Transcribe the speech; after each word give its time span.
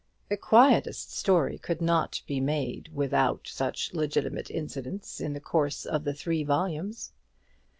The 0.29 0.35
quietest 0.37 1.11
story 1.15 1.59
could 1.59 1.79
not 1.79 2.23
be 2.25 2.39
made 2.39 2.87
out 2.89 2.95
without 2.95 3.41
such 3.45 3.93
legitimate 3.93 4.49
incidents 4.49 5.19
in 5.21 5.33
the 5.33 5.39
course 5.39 5.85
of 5.85 6.05
the 6.05 6.13
three 6.15 6.41
volumes. 6.41 7.11